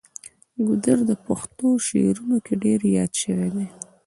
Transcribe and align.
ګودر 0.65 0.97
د 1.09 1.11
پښتو 1.25 1.67
شعرونو 1.87 2.37
کې 2.45 2.53
ډیر 2.63 2.79
یاد 2.95 3.11
شوی 3.21 3.49
دی. 3.55 3.67